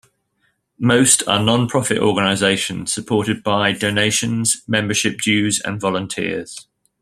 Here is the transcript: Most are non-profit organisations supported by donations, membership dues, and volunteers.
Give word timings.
Most 0.79 1.21
are 1.27 1.43
non-profit 1.43 1.99
organisations 1.99 2.91
supported 2.91 3.43
by 3.43 3.71
donations, 3.71 4.63
membership 4.67 5.19
dues, 5.21 5.61
and 5.63 5.79
volunteers. 5.79 6.65